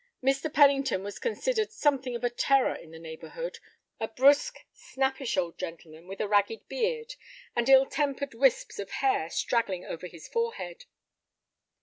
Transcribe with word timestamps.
Mr. 0.23 0.51
Pennington 0.51 1.03
was 1.03 1.19
considered 1.19 1.71
something 1.71 2.15
of 2.15 2.23
a 2.23 2.29
terror 2.31 2.73
in 2.73 2.89
the 2.89 2.97
neighborhood, 2.97 3.59
a 3.99 4.07
brusque, 4.07 4.57
snappish 4.73 5.37
old 5.37 5.59
gentleman 5.59 6.07
with 6.07 6.19
a 6.19 6.27
ragged 6.27 6.67
beard, 6.67 7.13
and 7.55 7.69
ill 7.69 7.85
tempered 7.85 8.33
wisps 8.33 8.79
of 8.79 8.89
hair 8.89 9.29
straggling 9.29 9.85
over 9.85 10.07
his 10.07 10.27
forehead. 10.27 10.85